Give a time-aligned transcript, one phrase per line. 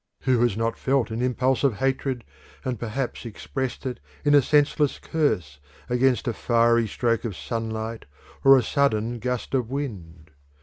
[0.21, 2.23] Who has not felt an impulse of hatred,
[2.65, 5.59] and perhaps expressed it in a senseless curse,
[5.91, 8.05] against a fiery stroke of sunlight
[8.43, 10.31] or a sudden gust of wind?